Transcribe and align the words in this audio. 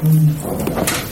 Hum. 0.00 1.07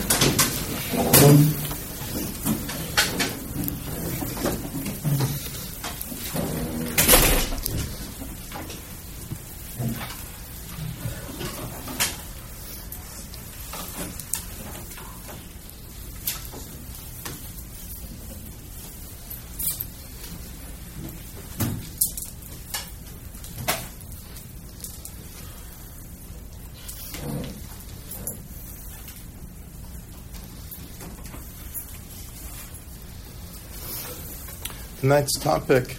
Tonight's 35.00 35.38
topic 35.38 35.96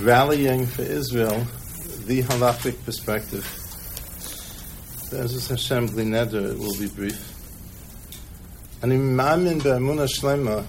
rallying 0.00 0.66
for 0.66 0.82
Israel, 0.82 1.46
the 2.06 2.22
halachic 2.22 2.84
perspective. 2.84 3.44
There's 5.10 5.34
a 5.36 5.52
Hashem 5.52 5.88
Glineder, 5.88 6.52
it 6.52 6.58
will 6.58 6.76
be 6.78 6.88
brief. 6.88 7.32
אני 8.82 8.96
מאמין 8.96 9.58
באמונה 9.58 10.08
שלמה 10.08 10.60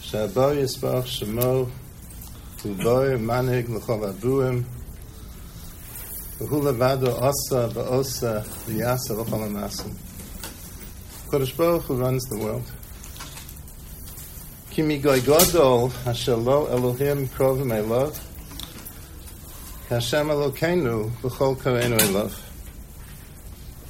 שהבור 0.00 0.52
יסבוך 0.52 1.06
שמו 1.06 1.66
הוא 2.62 2.76
בור 2.76 3.16
מנהיג 3.16 3.70
לכל 3.70 4.04
הברואים 4.04 4.62
והוא 6.38 6.68
לבדו 6.68 7.10
עושה 7.10 7.68
ועושה 7.74 8.40
ויעשה 8.66 9.14
לכל 9.14 9.42
המעשים. 9.42 9.94
Kodesh 11.28 11.56
Baruch 11.56 11.82
Hu 11.86 11.94
runs 11.96 12.22
the 12.30 12.38
world. 12.38 12.70
Kimi 14.71 15.01
migoy 15.01 15.19
godol 15.19 15.91
hashelo 16.05 16.71
Elohim 16.71 17.27
krov 17.27 17.65
me'lov 17.65 18.17
Hashem 19.89 20.27
Elokeinu 20.29 21.09
v'chol 21.21 21.57
kareinu 21.57 21.99
elov. 21.99 22.39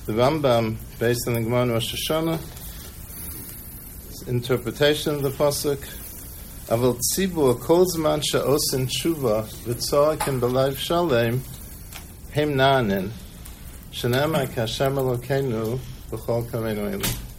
The 0.08 0.14
Rambam, 0.14 0.78
based 0.98 1.28
on 1.28 1.36
the 1.36 1.42
Gemara 1.42 1.74
Rosh 1.74 1.94
Hashanah, 1.94 2.40
interpretation 4.28 5.14
of 5.18 5.22
the 5.22 5.30
pasuk. 5.30 5.78
Aval 6.70 7.00
tzibur 7.00 7.62
kol 7.62 7.86
zman 7.86 8.24
she'osin 8.24 8.88
tshuva 8.88 9.44
v'tzorakim 9.66 10.40
b'layv 10.40 10.78
shalem 10.78 11.42
him 12.32 12.56
na'anin. 12.56 13.12
Shenema 13.92 14.50
Hashem 14.50 14.96
Elokeinu 14.96 15.80
v'chol 16.10 16.50
kareinu 16.50 16.90
elov. 16.96 17.31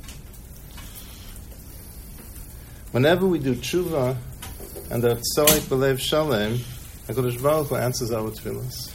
Whenever 2.92 3.26
we 3.26 3.38
do 3.38 3.54
tshuva 3.54 4.14
and 4.90 5.02
the 5.02 5.14
tzoik 5.34 5.60
belev 5.62 5.98
shalem, 5.98 6.58
HaKadosh 7.08 7.42
Baruch 7.42 7.68
Hu 7.68 7.76
answers 7.76 8.12
our 8.12 8.30
tefillahs. 8.30 8.92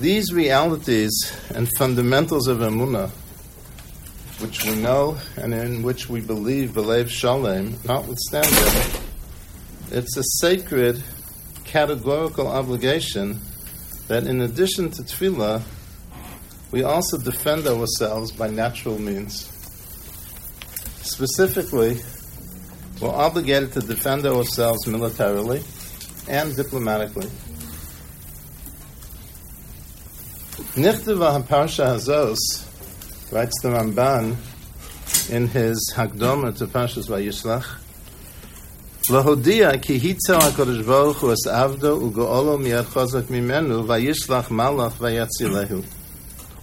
These 0.00 0.32
realities 0.32 1.12
and 1.54 1.68
fundamentals 1.78 2.48
of 2.48 2.58
Emunah, 2.58 3.10
which 4.40 4.64
we 4.64 4.74
know 4.74 5.16
and 5.36 5.54
in 5.54 5.84
which 5.84 6.08
we 6.08 6.20
believe 6.20 6.70
belev 6.70 7.08
shalem, 7.08 7.78
notwithstanding, 7.84 9.00
it's 9.92 10.16
a 10.16 10.24
sacred 10.40 11.00
categorical 11.64 12.48
obligation 12.48 13.40
that 14.08 14.26
in 14.26 14.40
addition 14.40 14.90
to 14.90 15.02
tefillah, 15.02 15.62
we 16.72 16.82
also 16.82 17.16
defend 17.16 17.68
ourselves 17.68 18.32
by 18.32 18.50
natural 18.50 18.98
means. 18.98 19.46
Specifically, 21.02 22.00
we're 23.00 23.08
obligated 23.08 23.72
to 23.72 23.80
defend 23.80 24.26
ourselves 24.26 24.86
militarily 24.86 25.62
and 26.28 26.54
diplomatically. 26.54 27.26
Nichteva 30.76 31.42
HaParsha 31.42 31.86
Hazos, 31.86 33.32
writes 33.32 33.60
the 33.62 33.68
Ramban 33.68 34.36
in 35.30 35.48
his 35.48 35.92
Hakdoma 35.96 36.56
to 36.58 36.66
Parshas 36.66 37.08
Vayishlach, 37.08 37.78
ki 39.82 39.98
hitzel 39.98 40.38
HaKadosh 40.38 40.86
Baruch 40.86 41.16
Hu 41.16 41.32
es 41.32 41.46
avdo 41.46 41.98
miyad 42.58 42.84
chazak 42.84 43.24
mimenu 43.24 43.84
vayishlach 43.84 44.48
malach 44.48 44.92
vayatzilehu. 44.92 45.84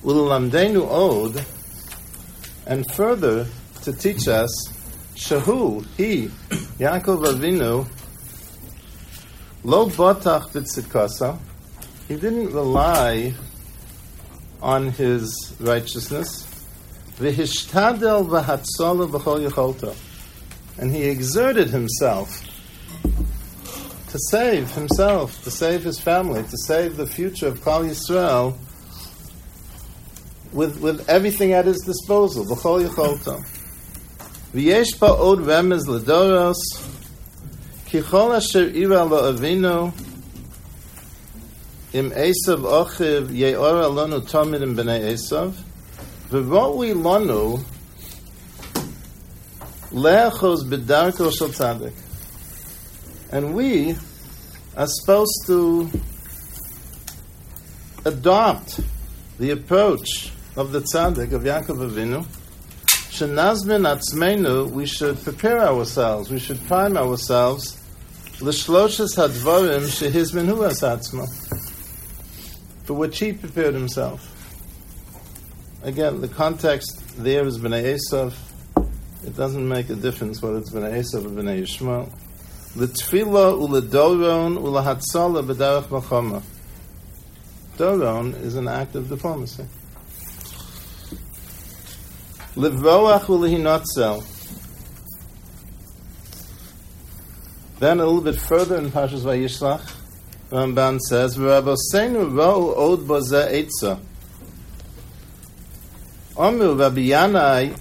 Ulalamdenu 0.04 0.88
od, 0.88 1.44
and 2.66 2.90
further 2.94 3.48
to 3.84 3.92
teach 3.92 4.28
us 4.28 4.77
Shahu, 5.18 5.84
he, 5.98 6.28
Yaakov 6.78 7.26
Avinu, 7.26 7.88
lo 9.64 9.90
batach 9.90 10.52
b'tzidkasa, 10.52 11.40
he 12.08 12.16
didn't 12.16 12.54
rely 12.54 13.34
on 14.62 14.92
his 14.92 15.56
righteousness, 15.60 16.46
v'hishtadel 17.18 18.28
v'hatzola 18.28 19.10
b'chol 19.10 19.50
yecholta, 19.50 19.96
and 20.78 20.92
he 20.92 21.06
exerted 21.06 21.72
himself 21.72 22.44
to 24.10 24.20
save 24.30 24.70
himself, 24.76 25.44
to 25.44 25.50
save 25.50 25.84
his 25.84 26.00
family, 26.00 26.44
to 26.44 26.58
save 26.60 26.96
the 26.96 27.08
future 27.08 27.48
of 27.48 27.60
Klal 27.62 27.90
Yisrael 27.90 28.56
with, 30.54 30.80
with 30.80 31.10
everything 31.10 31.54
at 31.54 31.66
his 31.66 31.80
disposal, 31.80 32.46
b'chol 32.46 32.88
yecholta. 32.88 33.57
V'yesh 34.58 34.98
ba'od 34.98 35.46
remez 35.46 35.86
ledoros, 35.86 36.58
kichol 37.86 38.36
asher 38.38 38.74
ira 38.74 39.06
lo'avinu, 39.06 39.94
im 41.94 42.10
Esav 42.10 42.64
ochiv 42.66 43.30
ye'or 43.38 43.84
alonu 43.84 44.20
tamid 44.28 44.64
im 44.64 44.76
b'nei 44.76 45.14
Esav, 45.14 45.54
v'ro'wi 46.32 46.96
lanu 46.96 47.64
le'achos 49.92 50.64
b'darko 50.64 51.32
shel 51.38 51.50
tzaddik. 51.50 51.94
And 53.32 53.54
we 53.54 53.96
are 54.76 54.88
supposed 54.88 55.44
to 55.46 55.88
adopt 58.06 58.80
the 59.38 59.52
approach 59.52 60.32
of 60.56 60.72
the 60.72 60.80
tzaddik, 60.80 61.32
of 61.32 61.44
Yaakov 61.44 61.92
Avinu, 61.92 62.26
shenazmin 63.18 63.86
atzmeinu, 63.86 64.70
we 64.70 64.86
should 64.86 65.22
prepare 65.24 65.60
ourselves, 65.62 66.30
we 66.30 66.40
should 66.40 66.60
prime 66.68 66.96
ourselves 66.96 67.82
l'shloshes 68.40 69.16
hadvarim 69.18 69.86
shehizmin 69.88 70.46
hu 70.46 70.58
atzma, 70.58 71.26
for 72.86 72.94
which 72.94 73.18
he 73.18 73.34
prepared 73.34 73.74
himself. 73.74 74.34
Again, 75.82 76.22
the 76.22 76.28
context 76.28 77.02
there 77.18 77.48
is 77.48 77.58
b'nei 77.58 77.98
Esav. 77.98 78.34
It 79.26 79.36
doesn't 79.36 79.68
make 79.68 79.90
a 79.90 79.96
difference 79.96 80.42
whether 80.42 80.60
it's 80.60 80.72
b'nei 80.72 81.00
Esav 81.00 81.26
or 81.26 81.30
b'nei 81.30 81.62
Yishmael. 81.62 82.12
L'tfila 82.76 83.58
u'ledoron 83.58 84.60
u'lahatzala 84.60 85.44
b'derech 85.44 85.88
machama. 85.90 86.44
Doron 87.78 88.40
is 88.44 88.56
an 88.56 88.68
act 88.68 88.96
of 88.96 89.10
diplomacy. 89.10 89.66
Livroach 92.58 93.26
ulehinotzel. 93.26 94.24
Then 97.80 98.00
a 98.00 98.06
little 98.06 98.22
bit 98.22 98.42
further 98.42 98.78
in 98.78 98.90
Parshas 98.90 99.22
Vayishlach, 99.22 99.94
Ramban 100.50 101.00
says, 101.00 101.38
"V'rabosenu 101.38 102.36
ro 102.36 102.74
od 102.74 103.02
boze 103.02 103.46
etza." 103.52 104.00
Omu 106.36 106.80
Rabbi 106.80 107.10
Yanai. 107.10 107.80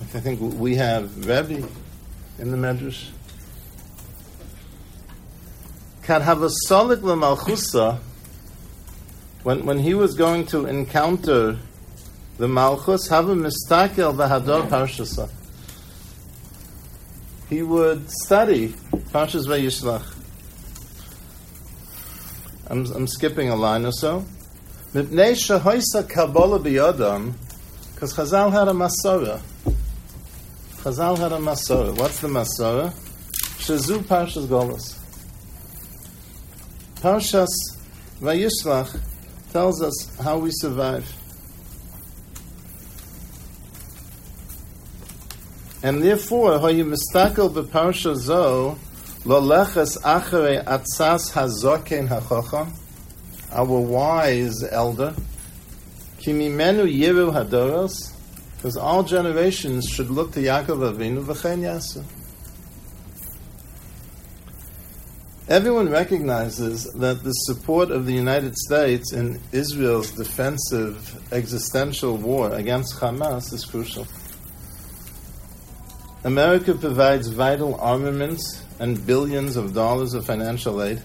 I 0.00 0.20
think 0.20 0.38
we 0.40 0.76
have 0.76 1.26
Rabbi 1.26 1.62
in 2.38 2.50
the 2.52 2.56
Medrash. 2.56 3.08
Can 6.04 6.20
have 6.20 6.42
a 6.42 6.50
solik 6.68 6.98
lemalchusa 6.98 7.98
when 9.42 9.66
when 9.66 9.80
he 9.80 9.94
was 9.94 10.14
going 10.14 10.46
to 10.46 10.66
encounter 10.66 11.58
the 12.36 12.48
Malchus 12.48 13.08
have 13.08 13.28
a 13.28 13.36
mistakel 13.36 14.12
v'hador 14.12 14.68
parshasa. 14.68 15.30
He 17.48 17.62
would 17.62 18.10
study 18.10 18.68
Parshas 19.12 19.46
Vayishlach. 19.46 20.04
I'm, 22.68 22.86
I'm 22.92 23.06
skipping 23.06 23.50
a 23.50 23.56
line 23.56 23.84
or 23.84 23.92
so. 23.92 24.24
Mipnei 24.92 25.34
shehoisa 25.34 26.08
kabbalah 26.08 26.58
biyadam, 26.58 27.34
because 27.92 28.14
Chazal 28.14 28.50
had 28.50 28.68
a 28.68 28.72
masora. 28.72 29.40
Chazal 30.82 31.18
had 31.18 31.32
a 31.32 31.38
masora. 31.38 31.96
What's 31.96 32.20
the 32.20 32.28
masora? 32.28 32.92
Shazu 33.58 33.98
Parshas 33.98 34.46
Golas. 34.46 34.98
Parshas 36.96 37.48
Vayishlach 38.20 39.00
tells 39.52 39.82
us 39.82 40.16
how 40.18 40.38
we 40.38 40.50
survive. 40.50 41.06
And 45.84 46.02
therefore, 46.02 46.52
hoyu 46.52 46.82
mistakel 46.86 47.50
beparsha 47.50 48.16
zo 48.16 48.78
lo 49.26 49.40
leches 49.42 50.00
achere 50.00 50.64
atzas 50.64 51.30
hazoken 51.32 52.08
hachacham, 52.08 52.74
our 53.52 53.80
wise 53.80 54.64
elder, 54.64 55.14
kimimenu 56.20 56.90
yiru 56.90 57.30
hadoros, 57.34 58.14
because 58.56 58.78
all 58.78 59.02
generations 59.02 59.86
should 59.86 60.08
look 60.08 60.32
to 60.32 60.40
Yaakov 60.40 60.94
Avinu 60.94 61.22
v'chein 61.22 61.60
yasu. 61.60 62.02
Everyone 65.50 65.90
recognizes 65.90 66.90
that 66.94 67.22
the 67.22 67.32
support 67.32 67.90
of 67.90 68.06
the 68.06 68.14
United 68.14 68.56
States 68.56 69.12
in 69.12 69.38
Israel's 69.52 70.12
defensive 70.12 71.22
existential 71.30 72.16
war 72.16 72.54
against 72.54 72.94
Hamas 72.94 73.52
is 73.52 73.66
crucial. 73.66 74.06
America 76.24 76.74
provides 76.74 77.28
vital 77.28 77.74
armaments 77.74 78.64
and 78.80 79.06
billions 79.06 79.56
of 79.56 79.74
dollars 79.74 80.14
of 80.14 80.24
financial 80.24 80.82
aid. 80.82 81.02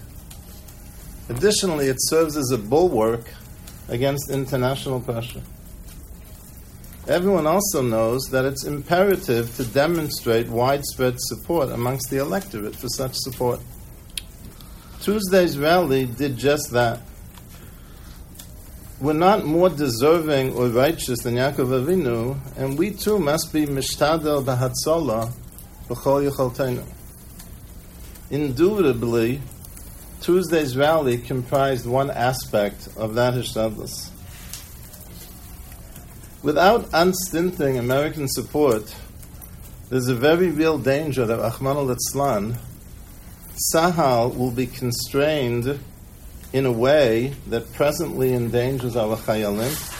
Additionally, 1.28 1.88
it 1.88 1.98
serves 1.98 2.38
as 2.38 2.50
a 2.50 2.58
bulwark 2.58 3.20
against 3.88 4.30
international 4.30 4.98
pressure. 4.98 5.42
Everyone 7.06 7.46
also 7.46 7.82
knows 7.82 8.22
that 8.30 8.46
it's 8.46 8.64
imperative 8.64 9.54
to 9.56 9.64
demonstrate 9.64 10.48
widespread 10.48 11.16
support 11.18 11.68
amongst 11.68 12.08
the 12.08 12.18
electorate 12.18 12.74
for 12.74 12.88
such 12.88 13.14
support. 13.14 13.60
Tuesday's 15.02 15.58
rally 15.58 16.06
did 16.06 16.36
just 16.36 16.70
that. 16.72 17.00
We're 19.00 19.14
not 19.14 19.46
more 19.46 19.70
deserving 19.70 20.52
or 20.52 20.68
righteous 20.68 21.20
than 21.20 21.36
Yaakov 21.36 21.84
Avinu, 21.84 22.36
and 22.58 22.78
we 22.78 22.90
too 22.90 23.18
must 23.18 23.50
be 23.50 23.64
mishtadel 23.64 24.44
b'hatzola 24.44 25.32
b'chol 25.88 26.30
yicholteinu. 26.30 26.84
Indubitably, 28.30 29.40
Tuesday's 30.20 30.76
rally 30.76 31.16
comprised 31.16 31.86
one 31.86 32.10
aspect 32.10 32.88
of 32.98 33.14
that 33.14 33.32
hishtadlus. 33.32 34.10
Without 36.42 36.86
unstinting 36.92 37.78
American 37.78 38.28
support, 38.28 38.94
there's 39.88 40.08
a 40.08 40.14
very 40.14 40.50
real 40.50 40.78
danger 40.78 41.24
that 41.24 41.40
Ahmad 41.40 41.76
al 41.78 41.96
Sahal 43.74 44.36
will 44.36 44.50
be 44.50 44.66
constrained 44.66 45.80
in 46.52 46.66
a 46.66 46.72
way 46.72 47.34
that 47.46 47.72
presently 47.72 48.34
endangers 48.34 48.96
our 48.96 49.16
chayalim 49.16 49.96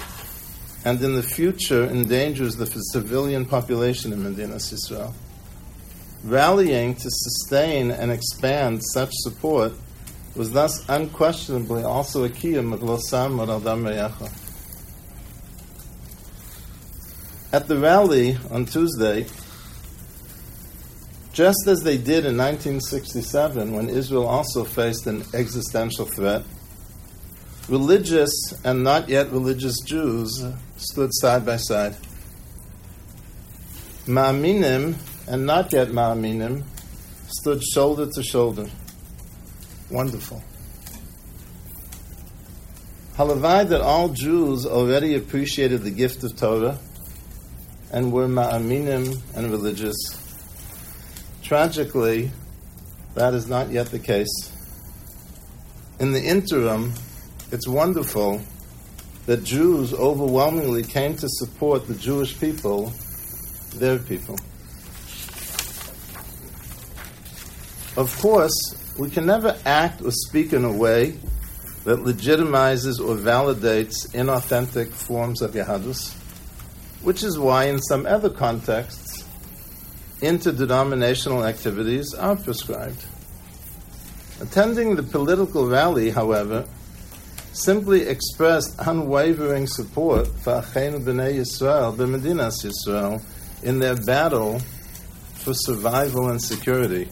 and 0.85 1.00
in 1.02 1.14
the 1.14 1.23
future 1.23 1.85
endangers 1.85 2.56
the 2.56 2.67
civilian 2.67 3.44
population 3.44 4.12
in 4.12 4.23
Medina 4.23 4.56
Israel. 4.56 5.14
Rallying 6.25 6.94
to 6.94 7.08
sustain 7.11 7.91
and 7.91 8.11
expand 8.11 8.81
such 8.93 9.11
support 9.12 9.73
was 10.35 10.52
thus 10.52 10.88
unquestionably 10.88 11.82
also 11.82 12.25
a 12.25 12.29
kiyum 12.29 12.73
of 12.73 12.81
Losam 12.81 13.43
Adam 13.43 13.87
At 17.52 17.69
the 17.69 17.76
rally 17.79 18.38
on 18.50 18.64
Tuesday, 18.64 19.26
just 21.32 21.66
as 21.66 21.82
they 21.82 21.96
did 21.96 22.24
in 22.26 22.36
1967 22.36 23.72
when 23.72 23.88
Israel 23.88 24.26
also 24.26 24.64
faced 24.64 25.06
an 25.06 25.24
existential 25.32 26.06
threat, 26.06 26.42
religious 27.68 28.32
and 28.64 28.82
not 28.82 29.08
yet 29.08 29.30
religious 29.30 29.78
Jews 29.80 30.44
stood 30.76 31.10
side 31.12 31.46
by 31.46 31.56
side. 31.56 31.96
Ma'aminim 34.06 34.96
and 35.28 35.46
not 35.46 35.72
yet 35.72 35.88
Ma'aminim 35.88 36.64
stood 37.28 37.62
shoulder 37.62 38.06
to 38.12 38.22
shoulder. 38.22 38.68
Wonderful. 39.90 40.42
Halavai 43.16 43.68
that 43.68 43.80
all 43.80 44.08
Jews 44.08 44.66
already 44.66 45.14
appreciated 45.14 45.82
the 45.82 45.90
gift 45.90 46.24
of 46.24 46.36
Torah 46.36 46.78
and 47.92 48.12
were 48.12 48.26
Ma'aminim 48.26 49.20
and 49.36 49.50
religious 49.50 50.19
Tragically, 51.50 52.31
that 53.14 53.35
is 53.35 53.49
not 53.49 53.70
yet 53.70 53.88
the 53.88 53.99
case. 53.99 54.52
In 55.99 56.12
the 56.12 56.23
interim, 56.23 56.93
it's 57.50 57.67
wonderful 57.67 58.41
that 59.26 59.43
Jews 59.43 59.93
overwhelmingly 59.93 60.85
came 60.85 61.17
to 61.17 61.26
support 61.29 61.88
the 61.88 61.97
Jewish 61.97 62.38
people, 62.38 62.93
their 63.75 63.99
people. 63.99 64.38
Of 67.97 68.17
course, 68.23 68.94
we 68.97 69.11
can 69.11 69.26
never 69.26 69.58
act 69.67 70.02
or 70.02 70.12
speak 70.12 70.52
in 70.52 70.64
a 70.64 70.73
way 70.73 71.19
that 71.82 71.99
legitimizes 71.99 73.00
or 73.00 73.17
validates 73.17 74.08
inauthentic 74.14 74.91
forms 74.91 75.43
of 75.43 75.55
Yahadus, 75.55 76.12
which 77.02 77.25
is 77.25 77.41
why, 77.41 77.64
in 77.64 77.81
some 77.81 78.06
other 78.06 78.31
contexts, 78.31 79.09
interdenominational 80.22 81.44
activities 81.44 82.14
are 82.14 82.37
prescribed. 82.37 83.05
Attending 84.40 84.96
the 84.96 85.02
political 85.02 85.69
rally, 85.69 86.11
however, 86.11 86.67
simply 87.52 88.02
expressed 88.02 88.75
unwavering 88.78 89.67
support 89.67 90.26
for 90.26 90.62
Achenu 90.62 91.02
B'nai 91.02 91.34
Yisrael, 91.34 91.94
B'Medinas 91.94 92.64
Yisrael, 92.64 93.22
in 93.62 93.81
their 93.81 93.96
battle 93.96 94.61
for 95.34 95.52
survival 95.55 96.28
and 96.28 96.40
security. 96.40 97.08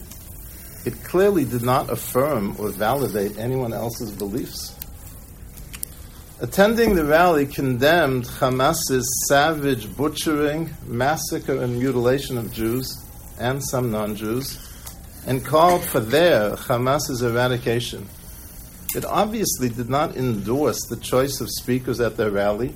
It 0.85 1.03
clearly 1.03 1.45
did 1.45 1.61
not 1.61 1.89
affirm 1.89 2.55
or 2.57 2.69
validate 2.69 3.37
anyone 3.37 3.73
else's 3.73 4.11
beliefs. 4.11 4.75
Attending 6.41 6.95
the 6.95 7.03
rally 7.03 7.45
condemned 7.45 8.25
Hamas's 8.25 9.25
savage 9.27 9.93
butchering, 9.97 10.69
massacre, 10.85 11.61
and 11.61 11.77
mutilation 11.77 12.37
of 12.37 12.53
Jews 12.53 13.03
and 13.37 13.61
some 13.61 13.91
non 13.91 14.15
Jews 14.15 14.57
and 15.25 15.45
called 15.45 15.83
for 15.83 15.99
their 15.99 16.55
Hamas's 16.55 17.21
eradication. 17.21 18.07
It 18.95 19.03
obviously 19.05 19.67
did 19.67 19.89
not 19.89 20.15
endorse 20.15 20.79
the 20.89 20.95
choice 20.95 21.41
of 21.41 21.49
speakers 21.49 21.99
at 21.99 22.15
their 22.15 22.31
rally, 22.31 22.73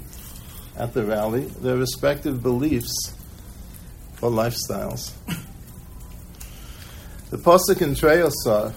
at 0.78 0.94
the 0.94 1.06
rally, 1.06 1.46
their 1.46 1.78
respective 1.78 2.44
beliefs 2.44 3.16
or 4.22 4.30
lifestyles. 4.30 5.14
The 7.30 7.38
Posuk 7.38 7.82
in 7.82 7.96
Trei 7.96 8.22
Asar, 8.22 8.74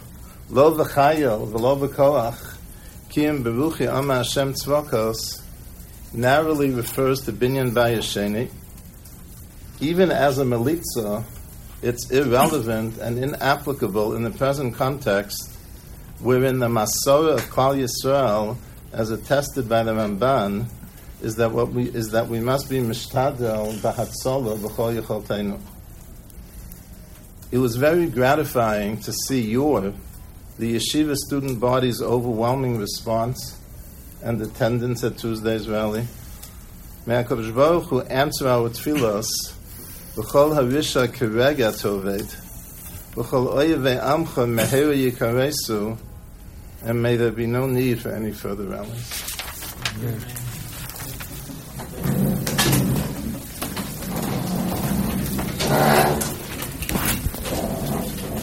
Lo 0.48 0.74
v'chayel 0.76 1.50
v'lo 1.50 1.88
v'koach, 1.88 2.45
Kiyim 3.16 3.42
Beruchi 3.42 3.90
Ama 3.90 4.16
Hashem 4.16 4.52
Tzvokos 4.52 5.40
narrowly 6.12 6.68
refers 6.68 7.22
to 7.22 7.32
Binyan 7.32 7.70
Bayasheni. 7.70 8.50
Even 9.80 10.10
as 10.10 10.38
a 10.38 10.44
Melitza, 10.44 11.24
it's 11.80 12.10
irrelevant 12.10 12.98
and 12.98 13.16
inapplicable 13.18 14.14
in 14.14 14.22
the 14.22 14.30
present 14.30 14.74
context 14.74 15.50
wherein 16.20 16.58
the 16.58 16.68
Masorah 16.68 17.36
of 17.36 17.40
Klal 17.44 17.82
Yisrael, 17.82 18.58
as 18.92 19.10
attested 19.10 19.66
by 19.66 19.82
the 19.82 19.92
Ramban, 19.92 20.66
is 21.22 21.36
that 21.36 21.52
what 21.52 21.70
we 21.70 21.84
is 21.84 22.10
that 22.10 22.28
we 22.28 22.40
must 22.40 22.68
be 22.68 22.80
mishtadel 22.80 23.72
b'hatzola 23.80 24.58
b'chol 24.58 25.00
yicholteinu. 25.00 25.58
It 27.50 27.56
was 27.56 27.76
very 27.76 28.08
gratifying 28.08 28.98
to 28.98 29.12
see 29.14 29.40
your 29.40 29.94
the 30.58 30.76
yeshiva 30.76 31.16
student 31.16 31.60
body's 31.60 32.00
overwhelming 32.00 32.78
response 32.78 33.58
and 34.22 34.40
attendance 34.40 35.04
at 35.04 35.18
Tuesday's 35.18 35.68
rally. 35.68 36.06
May 37.06 37.22
HaKadosh 37.22 37.54
Baruch 37.54 37.84
Hu 37.84 38.00
answer 38.00 38.48
our 38.48 38.70
tefillos 38.70 39.28
v'chol 40.14 40.56
harisha 40.56 41.06
kerega 41.08 41.78
toved 41.80 42.34
v'chol 43.14 43.54
oyeve 43.54 44.00
amcha 44.00 44.46
meheru 44.46 45.10
yikaresu 45.10 45.98
and 46.82 47.02
may 47.02 47.16
there 47.16 47.32
be 47.32 47.46
no 47.46 47.66
need 47.66 48.00
for 48.00 48.10
any 48.10 48.32
further 48.32 48.64
rallies. 48.64 49.36
Amen. 49.98 50.35